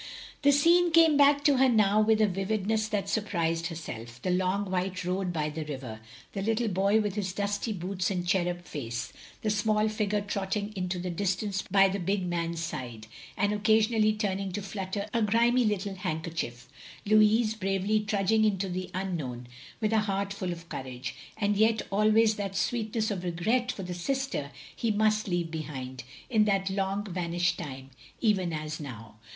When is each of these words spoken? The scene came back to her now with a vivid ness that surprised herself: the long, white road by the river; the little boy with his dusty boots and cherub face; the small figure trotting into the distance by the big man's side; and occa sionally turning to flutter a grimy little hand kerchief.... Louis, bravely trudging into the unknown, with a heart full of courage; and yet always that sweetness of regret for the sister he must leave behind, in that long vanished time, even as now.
The 0.41 0.51
scene 0.51 0.89
came 0.89 1.15
back 1.15 1.43
to 1.43 1.57
her 1.57 1.69
now 1.69 2.01
with 2.01 2.21
a 2.21 2.27
vivid 2.27 2.65
ness 2.65 2.87
that 2.87 3.07
surprised 3.07 3.67
herself: 3.67 4.19
the 4.23 4.31
long, 4.31 4.71
white 4.71 5.05
road 5.05 5.31
by 5.31 5.49
the 5.51 5.63
river; 5.63 5.99
the 6.33 6.41
little 6.41 6.69
boy 6.69 6.99
with 6.99 7.13
his 7.13 7.33
dusty 7.33 7.71
boots 7.71 8.09
and 8.09 8.25
cherub 8.27 8.65
face; 8.65 9.13
the 9.43 9.51
small 9.51 9.87
figure 9.89 10.21
trotting 10.21 10.73
into 10.75 10.97
the 10.97 11.11
distance 11.11 11.61
by 11.69 11.87
the 11.87 11.99
big 11.99 12.25
man's 12.25 12.63
side; 12.63 13.05
and 13.37 13.53
occa 13.53 13.77
sionally 13.77 14.17
turning 14.17 14.51
to 14.53 14.63
flutter 14.63 15.05
a 15.13 15.21
grimy 15.21 15.63
little 15.65 15.93
hand 15.93 16.23
kerchief.... 16.23 16.67
Louis, 17.05 17.53
bravely 17.53 17.99
trudging 17.99 18.43
into 18.43 18.69
the 18.69 18.89
unknown, 18.95 19.45
with 19.79 19.93
a 19.93 19.99
heart 19.99 20.33
full 20.33 20.51
of 20.51 20.67
courage; 20.67 21.13
and 21.37 21.55
yet 21.55 21.83
always 21.91 22.37
that 22.37 22.55
sweetness 22.55 23.11
of 23.11 23.23
regret 23.23 23.71
for 23.71 23.83
the 23.83 23.93
sister 23.93 24.49
he 24.75 24.89
must 24.89 25.27
leave 25.27 25.51
behind, 25.51 26.03
in 26.27 26.45
that 26.45 26.71
long 26.71 27.03
vanished 27.03 27.59
time, 27.59 27.91
even 28.19 28.51
as 28.51 28.79
now. 28.79 29.19